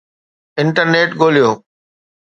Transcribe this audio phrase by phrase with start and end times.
[0.61, 1.49] internet ڳوليو